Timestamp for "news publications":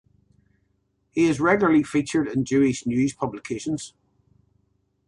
2.87-3.93